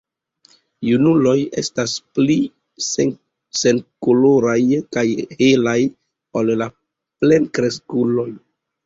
Junuloj 0.85 1.33
estas 1.61 1.91
pli 2.19 2.37
senkoloraj 2.85 4.55
kaj 4.97 5.05
helaj 5.43 5.77
ol 6.43 6.51
la 6.63 6.69
plenkreskuloj. 7.21 8.27